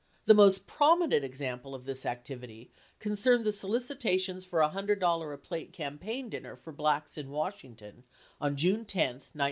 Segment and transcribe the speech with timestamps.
[0.25, 5.73] The most prominent example of this activity concerned the solicitations for a $100 a plate
[5.73, 8.03] campaign dinner for blacks in Washington
[8.41, 8.85] on June 10,
[9.33, 9.39] 1972.